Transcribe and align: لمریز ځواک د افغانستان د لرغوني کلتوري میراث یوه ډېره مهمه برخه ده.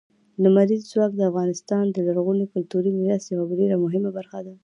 لمریز 0.43 0.81
ځواک 0.91 1.11
د 1.15 1.21
افغانستان 1.31 1.85
د 1.89 1.97
لرغوني 2.07 2.45
کلتوري 2.53 2.91
میراث 2.99 3.23
یوه 3.33 3.53
ډېره 3.59 3.75
مهمه 3.83 4.09
برخه 4.17 4.39
ده. 4.45 4.53